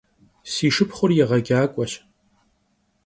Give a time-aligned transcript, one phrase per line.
[0.51, 1.91] Si şşıpxhur yêğecak'ueş.